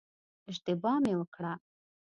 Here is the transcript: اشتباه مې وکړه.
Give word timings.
اشتباه 0.51 0.97
مې 1.03 1.13
وکړه. 1.19 1.53